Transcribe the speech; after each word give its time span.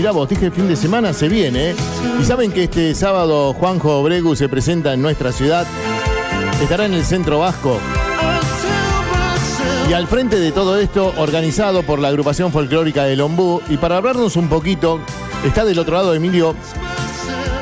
Mirá 0.00 0.12
vos, 0.12 0.26
dije 0.30 0.46
el 0.46 0.52
fin 0.52 0.66
de 0.66 0.76
semana 0.76 1.12
se 1.12 1.28
viene, 1.28 1.72
¿eh? 1.72 1.76
Y 2.18 2.24
saben 2.24 2.52
que 2.52 2.64
este 2.64 2.94
sábado 2.94 3.52
Juanjo 3.52 4.02
Bregu 4.02 4.34
se 4.34 4.48
presenta 4.48 4.94
en 4.94 5.02
nuestra 5.02 5.30
ciudad. 5.30 5.66
Estará 6.62 6.86
en 6.86 6.94
el 6.94 7.04
centro 7.04 7.40
vasco. 7.40 7.78
Y 9.90 9.92
al 9.92 10.06
frente 10.06 10.40
de 10.40 10.52
todo 10.52 10.78
esto, 10.78 11.12
organizado 11.18 11.82
por 11.82 11.98
la 11.98 12.08
agrupación 12.08 12.50
folclórica 12.50 13.04
del 13.04 13.20
Ombú, 13.20 13.60
y 13.68 13.76
para 13.76 13.98
hablarnos 13.98 14.36
un 14.36 14.48
poquito, 14.48 15.00
está 15.44 15.66
del 15.66 15.78
otro 15.78 15.96
lado 15.96 16.14
Emilio 16.14 16.54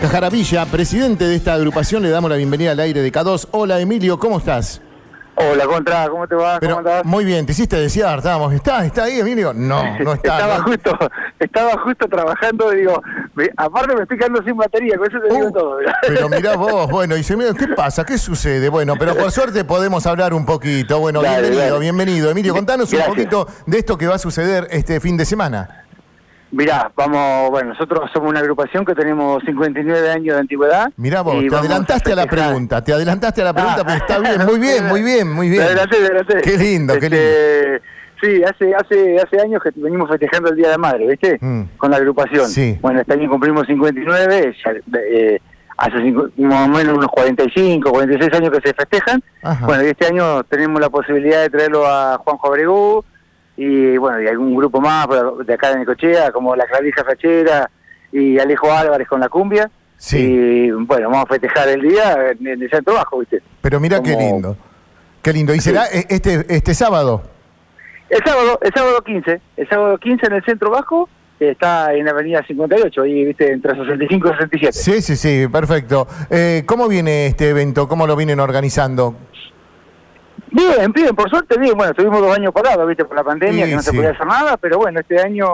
Cajaravilla, 0.00 0.64
presidente 0.66 1.25
de 1.25 1.34
esta 1.34 1.55
agrupación, 1.55 2.05
le 2.05 2.11
damos 2.11 2.30
la 2.30 2.36
bienvenida 2.36 2.70
al 2.70 2.79
aire 2.79 3.02
de 3.02 3.11
K2. 3.11 3.48
Hola 3.50 3.80
Emilio, 3.80 4.16
¿cómo 4.20 4.39
estás? 4.39 4.80
Hola, 5.41 5.66
Contra, 5.66 6.09
¿cómo 6.09 6.27
te 6.27 6.34
va? 6.34 6.59
Pero, 6.59 6.77
¿Cómo 6.77 6.89
andás? 6.89 7.04
muy 7.04 7.25
bien, 7.25 7.46
te 7.46 7.52
hiciste 7.52 7.77
desear, 7.77 8.18
estábamos, 8.18 8.52
¿está, 8.52 8.84
está 8.84 9.04
ahí 9.04 9.21
Emilio? 9.21 9.53
No, 9.54 9.82
no 10.00 10.14
está. 10.14 10.34
estaba 10.36 10.59
¿no? 10.59 10.64
justo, 10.64 10.98
estaba 11.39 11.82
justo 11.82 12.09
trabajando, 12.09 12.71
digo, 12.71 13.00
me- 13.34 13.48
aparte 13.57 13.95
me 13.95 14.03
estoy 14.03 14.18
quedando 14.18 14.43
sin 14.43 14.57
batería, 14.57 14.96
con 14.98 15.07
eso 15.09 15.18
te 15.21 15.32
digo 15.35 15.46
Uh, 15.48 15.53
todo. 15.53 15.76
Pero 16.07 16.29
mirá 16.31 16.57
vos, 16.57 16.90
bueno, 16.90 17.17
y 17.17 17.22
se 17.22 17.36
me 17.36 17.45
¿qué 17.54 17.68
pasa? 17.68 18.04
¿Qué 18.04 18.18
sucede? 18.18 18.68
Bueno, 18.68 18.95
pero 18.98 19.14
por 19.17 19.31
suerte 19.31 19.64
podemos 19.64 20.07
hablar 20.07 20.35
un 20.35 20.45
poquito. 20.45 20.98
Bueno, 20.98 21.22
Dale, 21.22 21.43
bienvenido, 21.43 21.64
dale. 21.67 21.81
bienvenido. 21.81 22.31
Emilio, 22.31 22.53
contanos 22.54 22.93
un 22.93 23.00
poquito 23.03 23.46
de 23.67 23.79
esto 23.79 23.96
que 23.96 24.07
va 24.09 24.17
a 24.17 24.18
suceder 24.18 24.67
este 24.70 24.98
fin 25.00 25.17
de 25.17 25.25
semana. 25.25 25.78
Mirá, 26.50 26.90
vamos, 26.96 27.50
bueno, 27.50 27.70
nosotros 27.70 28.11
somos 28.12 28.30
una 28.30 28.40
agrupación 28.40 28.84
que 28.84 28.94
tenemos 28.94 29.43
59 29.44 30.11
años 30.11 30.34
de 30.34 30.40
antigüedad. 30.40 30.90
Mirá 30.96 31.20
vos, 31.20 31.36
te 31.48 31.54
adelantaste 31.54 32.12
a 32.12 32.16
la 32.16 32.27
pregunta, 32.27 32.83
te 32.83 32.92
adelantaste 32.92 33.42
a 33.42 33.44
la 33.44 33.52
pregunta, 33.52 33.80
Ah. 33.80 33.84
pero 33.84 33.97
está 33.98 34.19
bien, 34.19 34.47
muy 34.47 34.58
bien, 34.58 34.86
muy 34.86 35.03
bien, 35.03 35.30
muy 35.33 35.48
bien. 35.50 35.62
Me 35.62 35.69
adelanté. 35.69 35.97
Qué 36.42 36.56
lindo, 36.56 36.94
qué 36.94 37.11
lindo. 37.11 37.16
Este, 37.16 37.83
Sí, 38.20 38.42
hace, 38.42 38.75
hace, 38.75 39.16
hace 39.20 39.41
años 39.41 39.62
que 39.62 39.70
venimos 39.77 40.11
festejando 40.11 40.50
el 40.50 40.56
Día 40.56 40.66
de 40.66 40.72
la 40.72 40.78
Madre, 40.78 41.06
¿viste? 41.06 41.39
Mm. 41.41 41.62
Con 41.77 41.92
la 41.92 41.98
agrupación. 41.98 42.48
Sí. 42.48 42.77
Bueno, 42.80 43.00
este 43.00 43.12
año 43.12 43.30
cumplimos 43.30 43.64
59, 43.69 44.56
ya, 44.64 44.72
eh, 44.98 45.39
hace 45.77 45.98
cinco- 46.03 46.27
más 46.39 46.67
o 46.67 46.73
menos 46.73 46.95
unos 46.98 47.06
45, 47.12 47.92
46 47.92 48.33
años 48.34 48.51
que 48.51 48.69
se 48.69 48.75
festejan. 48.75 49.23
Ajá. 49.41 49.64
Bueno, 49.67 49.84
y 49.84 49.91
este 49.91 50.06
año 50.06 50.42
tenemos 50.42 50.80
la 50.80 50.91
posibilidad 50.91 51.42
de 51.42 51.51
traerlo 51.51 51.86
a 51.86 52.19
Juanjo 52.19 52.48
Abregú 52.48 53.05
y 53.61 53.97
bueno, 53.97 54.23
y 54.23 54.28
algún 54.28 54.55
grupo 54.55 54.81
más 54.81 55.09
de 55.45 55.53
acá 55.53 55.70
de 55.70 55.81
Necochea, 55.81 56.31
como 56.31 56.55
la 56.55 56.64
Clavija 56.64 57.03
Fachera 57.03 57.69
y 58.12 58.39
Alejo 58.39 58.73
Álvarez 58.73 59.09
con 59.09 59.20
la 59.20 59.28
cumbia. 59.28 59.69
Sí. 59.97 60.19
Y 60.19 60.70
bueno, 60.70 61.11
vamos 61.11 61.25
a 61.25 61.27
festejar 61.27 61.69
el 61.69 61.83
día 61.83 62.31
en 62.39 62.47
el 62.62 62.70
centro 62.70 62.95
bajo, 62.95 63.19
¿viste? 63.19 63.42
Pero 63.61 63.81
mirá 63.81 64.01
qué 64.01 64.14
lindo. 64.14 64.56
Qué 65.20 65.33
lindo. 65.33 65.53
¿Y 65.53 65.61
será 65.61 65.86
este, 65.86 66.47
este 66.48 66.73
sábado? 66.73 67.23
El 68.09 68.23
sábado, 68.23 68.61
el 68.62 68.73
sábado 68.73 69.03
15, 69.03 69.41
el 69.56 69.69
sábado 69.69 69.98
15 69.98 70.27
en 70.27 70.33
el 70.34 70.45
centro 70.45 70.70
bajo, 70.70 71.09
está 71.41 71.92
en 71.95 72.05
la 72.05 72.12
avenida 72.12 72.45
58, 72.47 73.03
ahí, 73.03 73.25
viste, 73.25 73.53
entre 73.53 73.75
65 73.75 74.29
y 74.29 74.31
67. 74.31 74.73
Sí, 74.73 75.03
sí, 75.03 75.17
sí, 75.17 75.48
perfecto. 75.48 76.06
Eh, 76.31 76.62
¿Cómo 76.64 76.86
viene 76.86 77.27
este 77.27 77.48
evento? 77.48 77.89
¿Cómo 77.89 78.06
lo 78.06 78.14
vienen 78.14 78.39
organizando? 78.39 79.17
Bien, 80.51 80.93
bien, 80.93 81.15
por 81.15 81.29
suerte 81.29 81.59
bien, 81.59 81.75
bueno, 81.77 81.91
estuvimos 81.93 82.21
dos 82.21 82.37
años 82.37 82.53
parados, 82.53 82.87
viste, 82.89 83.05
por 83.05 83.17
la 83.17 83.25
pandemia, 83.25 83.65
Sí, 83.65 83.71
que 83.71 83.77
no 83.77 83.83
se 83.83 83.93
podía 83.93 84.11
hacer 84.11 84.27
nada, 84.27 84.57
pero 84.57 84.79
bueno, 84.79 85.01
este 85.01 85.21
año, 85.21 85.47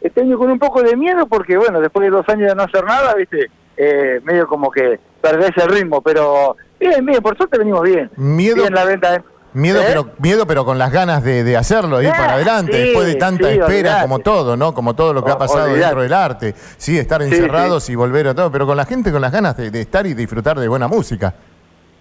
este 0.00 0.20
año 0.20 0.38
con 0.38 0.50
un 0.50 0.58
poco 0.58 0.82
de 0.82 0.96
miedo, 0.96 1.26
porque 1.26 1.56
bueno, 1.56 1.80
después 1.80 2.04
de 2.04 2.10
dos 2.10 2.28
años 2.28 2.48
de 2.50 2.54
no 2.54 2.62
hacer 2.62 2.84
nada, 2.84 3.14
viste, 3.14 3.50
eh, 3.76 4.20
medio 4.24 4.46
como 4.46 4.70
que 4.70 5.00
perdés 5.20 5.50
el 5.56 5.68
ritmo, 5.68 6.00
pero 6.00 6.56
bien, 6.78 7.04
bien, 7.04 7.20
por 7.22 7.36
suerte 7.36 7.58
venimos 7.58 7.82
bien. 7.82 8.10
Miedo- 8.16 8.56
Bien 8.56 8.72
la 8.74 8.84
venta, 8.84 9.14
¿eh? 9.16 9.22
Miedo, 9.52 9.80
¿Eh? 9.80 9.84
pero, 9.88 10.10
miedo, 10.18 10.46
pero 10.46 10.66
con 10.66 10.76
las 10.78 10.92
ganas 10.92 11.24
de, 11.24 11.42
de 11.42 11.56
hacerlo, 11.56 12.02
ir 12.02 12.08
Ah, 12.10 12.16
para 12.16 12.32
adelante, 12.34 12.72
sí, 12.74 12.78
después 12.88 13.06
de 13.06 13.14
tanta 13.14 13.44
sí, 13.48 13.54
espera, 13.54 13.66
olvidate. 13.66 14.02
como 14.02 14.18
todo, 14.18 14.54
¿no? 14.56 14.74
Como 14.74 14.94
todo 14.94 15.14
lo 15.14 15.24
que 15.24 15.30
ha 15.30 15.38
pasado 15.38 15.64
olvidate. 15.64 15.80
dentro 15.80 16.02
del 16.02 16.12
arte. 16.12 16.54
Sí, 16.76 16.98
estar 16.98 17.22
Sí, 17.22 17.28
encerrados 17.28 17.88
y 17.88 17.94
volver 17.94 18.28
a 18.28 18.34
todo, 18.34 18.52
pero 18.52 18.66
con 18.66 18.76
la 18.76 18.84
gente 18.84 19.10
con 19.10 19.22
las 19.22 19.32
ganas 19.32 19.56
de, 19.56 19.70
de 19.70 19.80
estar 19.80 20.06
y 20.06 20.12
disfrutar 20.12 20.58
de 20.60 20.68
buena 20.68 20.88
música. 20.88 21.32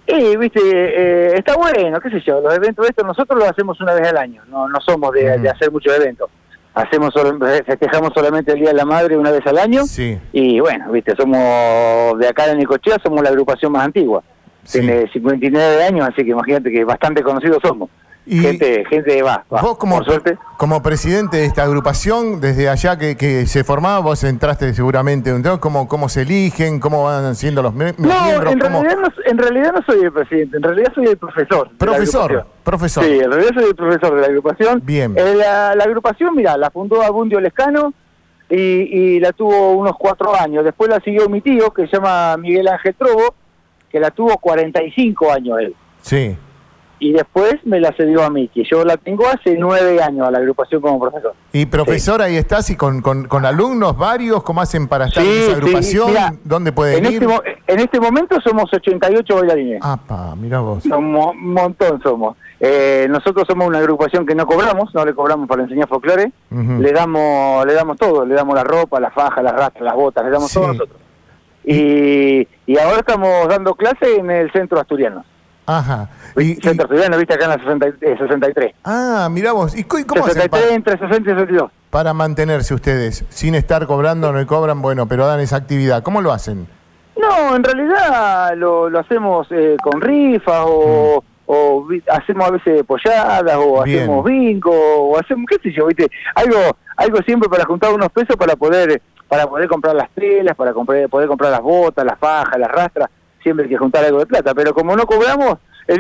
Y, 0.07 0.37
viste, 0.37 0.59
eh, 0.63 1.33
está 1.35 1.55
bueno, 1.55 1.99
qué 1.99 2.09
sé 2.11 2.19
yo, 2.21 2.39
los 2.39 2.53
eventos 2.55 2.87
estos 2.87 3.05
nosotros 3.05 3.39
los 3.39 3.49
hacemos 3.49 3.79
una 3.81 3.93
vez 3.93 4.07
al 4.07 4.17
año, 4.17 4.43
no, 4.49 4.67
no 4.69 4.79
somos 4.81 5.11
de, 5.13 5.37
Mm. 5.37 5.41
de 5.41 5.49
hacer 5.49 5.71
muchos 5.71 5.95
eventos. 5.95 6.29
Hacemos 6.75 7.13
festejamos 7.65 8.11
solamente 8.13 8.51
el 8.51 8.59
Día 8.59 8.67
de 8.69 8.75
la 8.75 8.83
Madre 8.85 9.17
una 9.17 9.31
vez 9.31 9.47
al 9.47 9.57
año. 9.57 9.85
Sí. 9.85 10.19
Y 10.33 10.59
bueno, 10.59 10.91
viste, 10.91 11.15
somos 11.15 12.19
de 12.19 12.27
acá 12.27 12.47
de 12.47 12.55
Nicochea, 12.55 12.97
somos 13.01 13.21
la 13.23 13.29
agrupación 13.29 13.71
más 13.71 13.85
antigua. 13.85 14.21
Sí. 14.63 14.81
Tiene 14.81 15.07
59 15.11 15.83
años, 15.85 16.07
así 16.07 16.23
que 16.25 16.31
imagínate 16.31 16.69
que 16.71 16.83
bastante 16.83 17.23
conocidos 17.23 17.59
somos. 17.63 17.89
Y- 18.27 18.39
gente, 18.39 18.83
gente 18.89 19.21
va, 19.21 19.43
va, 19.53 19.61
Vos 19.61 19.77
como, 19.77 19.97
por 19.97 20.05
suerte. 20.05 20.37
como 20.57 20.81
presidente 20.81 21.37
de 21.37 21.45
esta 21.45 21.61
agrupación, 21.63 22.41
desde 22.41 22.67
allá 22.69 22.97
que, 22.97 23.15
que 23.15 23.45
se 23.45 23.63
formaba, 23.63 23.99
vos 23.99 24.23
entraste 24.23 24.73
seguramente, 24.73 25.29
entonces, 25.29 25.59
¿cómo, 25.59 25.87
¿cómo 25.87 26.09
se 26.09 26.23
eligen? 26.23 26.79
¿Cómo 26.79 27.03
van 27.03 27.35
siendo 27.35 27.61
los, 27.61 27.73
los 27.75 27.99
No, 27.99 28.25
miembros? 28.25 28.53
en 28.53 28.59
¿Cómo- 28.59 28.81
realidad 28.81 28.97
no, 29.01 29.07
en 29.31 29.37
realidad 29.37 29.73
no 29.73 29.81
soy 29.85 30.03
el 30.05 30.11
presidente, 30.11 30.57
en 30.57 30.63
realidad 30.63 30.91
soy 30.95 31.05
el 31.05 31.17
profesor. 31.17 31.69
de 31.69 31.75
Profesor, 31.77 32.45
profesor. 32.63 33.03
Sí, 33.03 33.11
en 33.19 33.31
realidad 33.31 33.51
soy 33.53 33.65
el 33.65 33.75
profesor 33.75 34.15
de 34.15 34.21
la 34.21 34.27
agrupación. 34.27 34.81
Bien. 34.83 35.13
Eh, 35.15 35.35
la, 35.35 35.75
la 35.75 35.83
agrupación, 35.83 36.35
mira, 36.35 36.57
la 36.57 36.71
fundó 36.71 37.03
Abundio 37.03 37.39
Lescano 37.39 37.93
y, 38.49 38.55
y 38.57 39.19
la 39.19 39.33
tuvo 39.33 39.73
unos 39.73 39.95
cuatro 39.99 40.35
años. 40.35 40.63
Después 40.63 40.89
la 40.89 40.99
siguió 41.01 41.29
mi 41.29 41.41
tío, 41.41 41.71
que 41.71 41.85
se 41.87 41.97
llama 41.97 42.37
Miguel 42.37 42.67
Ángel 42.67 42.95
Trobo, 42.95 43.35
que 43.91 43.99
la 43.99 44.09
tuvo 44.09 44.35
45 44.37 45.31
años 45.31 45.59
él. 45.59 45.75
Sí. 46.01 46.35
Y 46.97 47.11
después 47.11 47.55
me 47.65 47.79
la 47.81 47.91
cedió 47.97 48.23
a 48.23 48.29
mí, 48.29 48.47
que 48.47 48.63
yo 48.63 48.85
la 48.85 48.95
tengo 48.95 49.27
hace 49.27 49.55
nueve 49.57 50.01
años 50.01 50.27
a 50.27 50.31
la 50.31 50.37
agrupación 50.37 50.81
como 50.81 50.97
profesor. 50.99 51.33
Y 51.51 51.65
profesor, 51.65 52.21
ahí 52.21 52.37
estás, 52.37 52.69
y 52.69 52.77
con, 52.77 53.01
con, 53.01 53.27
con 53.27 53.45
alumnos 53.45 53.97
varios, 53.97 54.43
¿cómo 54.43 54.61
hacen 54.61 54.87
para 54.87 55.07
estar 55.07 55.21
Sí, 55.21 55.29
en 55.29 55.35
esa 55.37 55.45
sí, 55.47 55.51
agrupación? 55.53 56.07
mira, 56.07 56.33
¿Dónde 56.45 56.71
pueden 56.71 57.05
En 57.05 57.11
ir? 57.11 57.21
este, 57.23 57.57
en 57.67 57.79
este 57.79 57.99
momento 57.99 58.39
somos 58.41 58.73
88 58.73 59.35
bailarines. 59.35 59.79
Apa, 59.83 60.35
mira 60.37 60.59
vos. 60.61 60.83
Somos 60.83 61.33
un 61.35 61.53
montón 61.53 62.01
somos. 62.01 62.37
Eh, 62.61 63.07
nosotros 63.09 63.43
somos 63.45 63.67
una 63.67 63.79
agrupación 63.79 64.25
que 64.25 64.33
no 64.33 64.45
cobramos, 64.47 64.95
no 64.95 65.05
le 65.05 65.13
cobramos 65.13 65.49
para 65.49 65.63
enseñar 65.63 65.89
folclore. 65.89 66.31
Le 66.49 66.91
damos 66.93 67.65
le 67.65 67.73
damos 67.73 67.97
todo, 67.97 68.25
le 68.25 68.33
damos 68.35 68.55
la 68.55 68.63
ropa, 68.63 69.01
la 69.01 69.11
faja, 69.11 69.41
las 69.43 69.51
rastras, 69.53 69.83
las 69.83 69.95
botas, 69.95 70.23
le 70.23 70.31
damos 70.31 70.51
todo 70.53 70.67
nosotros. 70.67 70.97
Y, 71.63 72.47
y 72.67 72.77
ahora 72.77 72.97
estamos 72.99 73.47
dando 73.49 73.73
clase 73.75 74.15
en 74.17 74.29
el 74.31 74.51
centro 74.51 74.79
asturiano. 74.79 75.25
Ajá. 75.65 76.09
Y- 76.37 76.55
centro 76.55 76.83
asturiano, 76.85 77.17
viste, 77.17 77.33
acá 77.33 77.45
en 77.45 77.49
la 77.51 77.57
60 77.57 77.87
eh, 78.01 78.17
63. 78.19 78.73
ah, 78.83 79.27
vos. 79.53 79.75
¿Y 79.75 79.83
cómo 79.83 80.25
hacen 80.25 80.41
63 80.41 80.49
para, 80.49 80.73
entre 80.75 80.93
60 80.97 81.15
y 81.17 81.33
62. 81.33 81.71
para 81.89 82.13
mantenerse 82.13 82.73
ustedes? 82.73 83.25
Sin 83.29 83.55
estar 83.55 83.87
cobrando, 83.87 84.31
no 84.31 84.45
cobran, 84.45 84.81
bueno, 84.81 85.07
pero 85.07 85.25
dan 85.25 85.39
esa 85.39 85.55
actividad. 85.57 86.03
¿Cómo 86.03 86.21
lo 86.21 86.31
hacen? 86.31 86.67
No, 87.19 87.55
en 87.55 87.63
realidad 87.63 88.53
lo, 88.57 88.89
lo 88.89 88.99
hacemos 88.99 89.47
eh, 89.51 89.77
con 89.81 90.01
rifas 90.01 90.63
o, 90.67 91.23
o 91.45 91.85
vi- 91.85 92.03
hacemos 92.11 92.47
a 92.47 92.51
veces 92.51 92.83
polladas 92.83 93.55
o 93.57 93.83
Bien. 93.83 93.99
hacemos 94.01 94.25
bingo 94.25 94.71
o 94.73 95.17
hacemos 95.17 95.45
qué 95.49 95.57
sé 95.63 95.73
yo, 95.75 95.87
viste, 95.87 96.09
algo 96.35 96.57
algo 96.97 97.17
siempre 97.25 97.49
para 97.49 97.65
juntar 97.65 97.93
unos 97.93 98.09
pesos 98.09 98.35
para 98.35 98.55
poder 98.55 99.01
para 99.27 99.47
poder 99.47 99.67
comprar 99.67 99.95
las 99.95 100.09
telas, 100.11 100.55
para 100.55 100.73
comprar, 100.73 101.07
poder 101.09 101.27
comprar 101.27 101.51
las 101.51 101.61
botas, 101.61 102.05
las 102.05 102.19
fajas, 102.19 102.59
las 102.59 102.69
rastras, 102.69 103.09
siempre 103.45 103.65
hay 103.65 103.69
que 103.69 103.77
juntar 103.77 104.03
algo 104.03 104.17
de 104.19 104.25
plata, 104.25 104.53
pero 104.55 104.73
como 104.73 104.95
no 104.95 105.05
cobramos, 105.05 105.57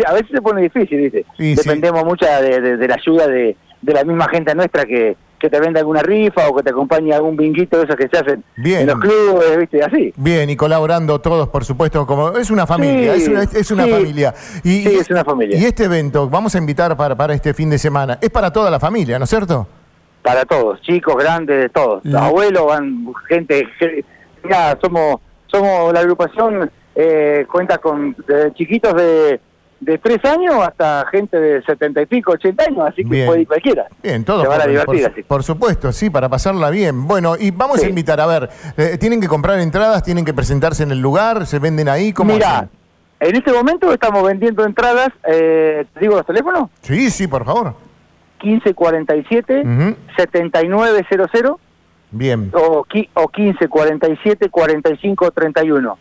a 0.07 0.13
veces 0.13 0.29
se 0.33 0.41
pone 0.41 0.63
difícil, 0.63 0.97
¿viste? 0.99 1.25
Sí. 1.37 1.53
Dependemos 1.55 2.03
mucho 2.03 2.25
de, 2.25 2.59
de- 2.59 2.77
de 2.77 2.87
la 2.87 2.95
ayuda 2.95 3.27
de, 3.27 3.55
de 3.81 3.93
la 3.93 4.03
misma 4.03 4.27
gente 4.29 4.55
nuestra 4.55 4.83
que, 4.85 5.15
que 5.37 5.47
te 5.49 5.59
vende 5.59 5.79
alguna 5.79 6.01
rifa 6.01 6.49
o 6.49 6.55
que 6.55 6.63
te 6.63 6.71
acompañe 6.71 7.13
algún 7.13 7.37
binguito 7.37 7.77
de 7.77 7.83
esos 7.83 7.95
que 7.95 8.07
se 8.07 8.17
hacen 8.17 8.43
Bien. 8.57 8.81
en 8.81 8.87
los 8.87 8.99
clubes, 8.99 9.57
¿viste? 9.59 9.83
Así. 9.83 10.11
Bien, 10.17 10.49
y 10.49 10.55
colaborando 10.55 11.21
todos, 11.21 11.49
por 11.49 11.63
supuesto, 11.65 12.07
como 12.07 12.31
es 12.37 12.49
una 12.49 12.65
familia, 12.65 13.13
Sí, 13.15 13.21
es 13.21 13.27
una, 13.27 13.43
es 13.43 13.71
una 13.71 13.83
sí. 13.85 13.91
familia. 13.91 14.33
Y, 14.63 14.81
Sí, 14.83 14.95
es 14.99 15.09
una 15.11 15.23
familia. 15.23 15.57
Y 15.59 15.65
este 15.65 15.83
evento, 15.83 16.27
vamos 16.29 16.55
a 16.55 16.57
invitar 16.57 16.97
para, 16.97 17.15
para 17.15 17.33
este 17.35 17.53
fin 17.53 17.69
de 17.69 17.77
semana, 17.77 18.17
es 18.21 18.29
para 18.31 18.51
toda 18.51 18.71
la 18.71 18.79
familia, 18.79 19.19
¿no 19.19 19.25
es 19.25 19.29
cierto? 19.29 19.67
Para 20.23 20.43
todos, 20.45 20.81
chicos, 20.81 21.15
grandes, 21.15 21.71
todos. 21.71 22.03
Los 22.03 22.19
abuelos 22.19 22.65
van, 22.65 23.05
gente, 23.29 23.67
ge- 23.77 24.03
mirá, 24.43 24.75
somos, 24.81 25.19
somos 25.45 25.93
la 25.93 25.99
agrupación, 25.99 26.71
eh, 26.95 27.45
cuenta 27.51 27.77
con 27.79 28.15
desde 28.27 28.53
chiquitos 28.53 28.93
de, 28.95 29.39
de 29.81 29.97
3 29.97 30.23
años 30.25 30.55
hasta 30.65 31.05
gente 31.11 31.37
de 31.39 31.61
70 31.63 32.01
y 32.01 32.05
pico, 32.05 32.31
80 32.31 32.63
años, 32.63 32.79
así 32.87 33.03
que 33.03 33.09
Bien. 33.09 33.25
puede 33.27 33.41
ir 33.41 33.47
cualquiera. 33.47 33.85
Bien, 34.01 34.23
todos. 34.23 34.43
Se 34.43 34.47
van 34.47 34.59
a 34.61 34.63
por- 34.63 34.71
divertir 34.71 35.01
por, 35.03 35.11
así. 35.11 35.23
por 35.23 35.43
supuesto, 35.43 35.91
sí, 35.91 36.09
para 36.09 36.29
pasarla 36.29 36.69
bien. 36.69 37.05
Bueno, 37.07 37.35
y 37.37 37.51
vamos 37.51 37.83
a 37.83 37.87
invitar, 37.89 38.19
a 38.21 38.25
ver, 38.25 38.49
eh, 38.77 38.97
¿tienen 38.99 39.19
que 39.21 39.27
comprar 39.27 39.59
entradas? 39.59 40.03
¿Tienen 40.03 40.23
que 40.25 40.33
presentarse 40.33 40.83
en 40.83 40.91
el 40.91 40.99
lugar? 41.01 41.45
¿Se 41.45 41.59
venden 41.59 41.89
ahí? 41.89 42.13
¿Cómo 42.13 42.33
Mirá, 42.33 42.57
hacen? 42.59 42.69
en 43.19 43.35
este 43.35 43.51
momento 43.51 43.91
estamos 43.93 44.23
vendiendo 44.23 44.63
entradas, 44.65 45.09
eh, 45.27 45.85
¿te 45.93 45.99
digo 45.99 46.15
los 46.15 46.25
teléfonos? 46.25 46.69
Sí, 46.81 47.09
sí, 47.09 47.27
por 47.27 47.43
favor. 47.45 47.73
1547 48.43 49.61
Ujú. 49.61 49.95
7900 50.17 51.57
Bien. 52.11 52.51
o, 52.53 52.85
o 53.15 53.29
1547 53.35 54.49
4531. 54.49 55.97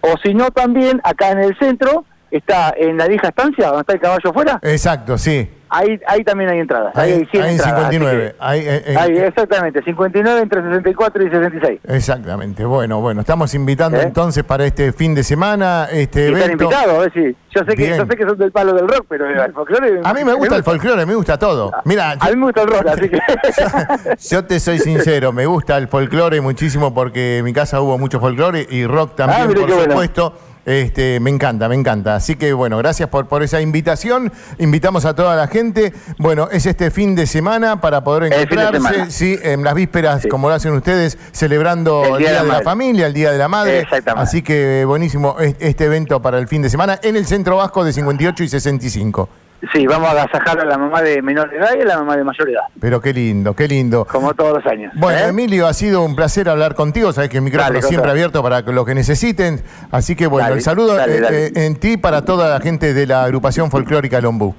O 0.00 0.14
si 0.22 0.34
no, 0.34 0.50
también 0.50 1.00
acá 1.04 1.30
en 1.30 1.40
el 1.40 1.58
centro, 1.58 2.04
está 2.30 2.74
en 2.76 2.96
la 2.96 3.06
vieja 3.08 3.28
estancia, 3.28 3.66
donde 3.68 3.80
está 3.80 3.92
el 3.94 4.00
caballo 4.00 4.30
afuera. 4.30 4.58
Exacto, 4.62 5.18
sí. 5.18 5.48
Ahí, 5.70 6.00
ahí 6.06 6.24
también 6.24 6.50
hay 6.50 6.60
entradas. 6.60 6.96
Ahí, 6.96 7.12
hay 7.12 7.26
100 7.26 7.42
ahí 7.42 7.48
en 7.50 7.54
entradas, 7.56 7.84
así 7.84 7.96
59. 7.96 8.34
que- 8.38 8.58
eh, 8.58 8.82
eh, 8.86 8.96
ahí, 8.98 9.18
exactamente, 9.18 9.82
59 9.82 10.40
entre 10.40 10.62
64 10.62 11.22
y 11.22 11.30
66. 11.30 11.80
Exactamente. 11.86 12.64
Bueno, 12.64 13.00
bueno, 13.00 13.20
estamos 13.20 13.52
invitando 13.54 13.98
¿Eh? 13.98 14.02
entonces 14.04 14.44
para 14.44 14.64
este 14.64 14.92
fin 14.92 15.14
de 15.14 15.22
semana, 15.22 15.88
este 15.92 16.20
Y 16.20 16.32
están 16.32 16.42
evento. 16.42 16.64
invitados, 16.64 16.94
a 16.94 16.98
ver 17.00 17.12
si. 17.12 17.36
Yo 17.50 17.64
sé, 17.64 17.74
que, 17.74 17.82
Bien. 17.82 17.96
yo 17.96 18.06
sé 18.06 18.16
que 18.16 18.24
son 18.24 18.38
del 18.38 18.52
palo 18.52 18.72
del 18.74 18.86
rock, 18.86 19.06
pero 19.08 19.26
el 19.28 19.52
folclore. 19.52 20.00
A 20.04 20.12
mí 20.14 20.22
me 20.24 20.34
gusta 20.34 20.56
el 20.56 20.62
folclore, 20.64 21.04
me 21.06 21.14
gusta 21.14 21.38
todo. 21.38 21.72
Mira, 21.84 22.12
A 22.20 22.28
mí 22.30 22.36
me 22.36 22.44
gusta 22.44 22.62
el 22.62 22.68
rock, 22.68 22.86
así 22.86 23.08
que. 23.08 23.18
Yo 24.30 24.44
te 24.44 24.60
soy 24.60 24.78
sincero, 24.78 25.32
me 25.32 25.46
gusta 25.46 25.76
el 25.78 25.88
folclore 25.88 26.40
muchísimo 26.40 26.92
porque 26.94 27.38
en 27.38 27.44
mi 27.44 27.52
casa 27.52 27.80
hubo 27.80 27.98
mucho 27.98 28.20
folclore 28.20 28.66
y 28.70 28.86
rock 28.86 29.16
también, 29.16 29.42
Ah, 29.42 29.46
por 29.46 29.86
bueno. 29.86 30.32
Este, 30.68 31.18
me 31.20 31.30
encanta, 31.30 31.66
me 31.68 31.74
encanta. 31.74 32.14
Así 32.16 32.36
que 32.36 32.52
bueno, 32.52 32.76
gracias 32.76 33.08
por, 33.08 33.26
por 33.26 33.42
esa 33.42 33.60
invitación. 33.62 34.30
Invitamos 34.58 35.06
a 35.06 35.14
toda 35.14 35.34
la 35.34 35.46
gente. 35.48 35.94
Bueno, 36.18 36.48
es 36.52 36.66
este 36.66 36.90
fin 36.90 37.14
de 37.14 37.26
semana 37.26 37.80
para 37.80 38.04
poder 38.04 38.28
de 38.30 38.42
encontrarse, 38.42 39.10
sí, 39.10 39.38
en 39.42 39.64
las 39.64 39.72
vísperas, 39.74 40.22
Sí. 40.22 40.28
como 40.28 40.48
lo 40.50 40.54
hacen 40.54 40.74
ustedes, 40.74 41.16
celebrando 41.32 42.02
el 42.16 42.18
Día, 42.18 42.28
de, 42.32 42.34
la, 42.36 42.42
Madre. 42.44 42.64
Familia, 42.64 43.06
el 43.06 43.14
Día 43.14 43.30
de 43.32 43.38
la 43.38 43.48
Madre. 43.48 43.80
Exactamente. 43.80 44.22
Así 44.28 44.42
que 44.42 44.84
buenísimo 44.86 45.36
es- 45.40 45.56
este 45.58 45.86
evento 45.86 46.20
para 46.20 46.38
el 46.38 46.46
fin 46.48 46.60
de 46.60 46.68
semana 46.68 46.98
en 47.02 47.16
el 47.16 47.24
Centro 47.24 47.56
Vasco 47.56 47.82
de 47.82 47.92
58 47.94 48.44
y 48.44 48.48
65. 48.50 49.28
Sí, 49.72 49.86
vamos 49.88 50.08
a 50.08 50.12
agasajar 50.12 50.60
a 50.60 50.64
la 50.64 50.78
mamá 50.78 51.02
de 51.02 51.20
menor 51.20 51.52
edad 51.52 51.70
y 51.76 51.80
a 51.80 51.84
la 51.84 51.98
mamá 51.98 52.16
de 52.16 52.22
mayor 52.22 52.48
edad, 52.48 52.62
Pero 52.80 53.00
qué 53.00 53.12
lindo, 53.12 53.54
qué 53.56 53.66
lindo. 53.66 54.04
como 54.04 54.32
todos 54.32 54.62
los 54.62 54.66
años. 54.72 54.92
Bueno, 54.96 55.18
¿eh? 55.18 55.28
Emilio, 55.30 55.66
ha 55.66 55.74
sido 55.74 56.02
un 56.04 56.14
placer 56.14 56.48
hablar 56.48 56.76
contigo. 56.76 57.12
Sabes 57.12 57.28
que 57.28 57.38
el 57.38 57.42
micrófono 57.42 57.74
Dale, 57.74 57.82
siempre 57.86 58.08
abierto 58.10 58.40
para 58.40 58.60
lo 58.60 58.84
que 58.84 58.94
necesiten. 58.94 59.60
Así 59.90 60.14
que 60.14 60.28
bueno, 60.28 60.46
Dale, 60.46 60.58
el 60.58 60.62
saludo 60.62 60.94
eh, 61.00 61.20
dale. 61.20 61.46
eh, 61.48 61.52
en 61.66 61.74
ti 61.74 61.96
para 61.96 62.24
toda 62.24 62.48
la 62.50 62.60
gente 62.60 62.94
de 62.94 63.06
la 63.08 63.24
agrupación 63.24 63.68
folclórica 63.70 64.20
Lombú. 64.20 64.54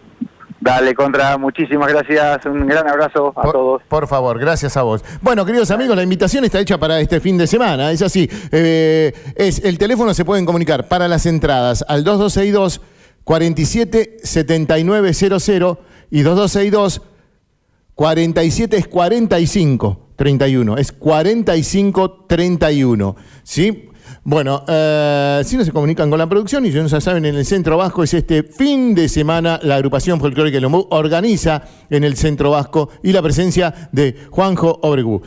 Dale, 0.62 0.94
Contra, 0.94 1.38
muchísimas 1.38 1.88
gracias. 1.88 2.46
Un 2.46 2.68
gran 2.68 2.86
abrazo 2.86 3.30
a 3.38 3.42
Por, 3.42 3.51
todos. 3.54 3.81
por 3.88 4.07
favor, 4.10 4.38
gracias 4.38 4.75
a 4.75 4.81
vos. 4.81 5.06
Bueno, 5.22 5.46
queridos 5.46 5.72
amigos, 5.72 5.96
la 5.96 6.04
invitación 6.04 6.44
está 6.44 6.60
hecha 6.60 6.78
para 6.78 7.00
este 7.00 7.22
fin 7.22 7.38
de 7.38 7.48
semana. 7.48 7.90
Es 7.94 8.01
así. 8.01 8.30
eh, 8.51 9.13
es 9.38 9.63
el 9.63 9.78
teléfono 9.78 10.13
se 10.13 10.25
pueden 10.25 10.46
comunicar 10.46 10.90
para 10.90 11.07
las 11.07 11.25
entradas 11.25 11.86
al 11.88 12.04
2262 12.04 12.81
47 13.30 14.18
7900 14.24 15.50
y 16.10 16.22
2262 16.24 17.02
47 17.94 18.76
es 18.78 18.88
45 18.88 20.10
31. 20.16 20.78
Es 20.78 20.92
45 20.92 22.26
31. 22.28 23.16
¿Sí? 23.44 23.90
Bueno, 24.24 24.64
eh, 24.68 25.44
si 25.46 25.58
no 25.58 25.64
se 25.64 25.72
comunican 25.72 26.10
con 26.10 26.18
la 26.18 26.28
producción 26.28 26.66
y 26.66 26.72
ya 26.72 26.81
no 26.81 26.90
saben, 26.90 27.24
en 27.26 27.36
el 27.36 27.46
Centro 27.46 27.78
Vasco 27.78 28.02
es 28.02 28.16
este 28.16 28.42
fin 28.42 28.96
de 28.96 29.08
semana 29.08 29.60
la 29.62 29.75
agrupación 29.75 30.20
folclórica 30.20 30.60
Lombú 30.60 30.88
organiza 30.90 31.62
en 31.92 32.04
el 32.04 32.18
Centro 32.18 32.50
Vasco 32.50 32.90
y 33.04 33.12
la 33.12 33.22
presencia 33.22 33.90
de 33.92 34.16
Juanjo 34.32 34.80
Obregú. 34.82 35.22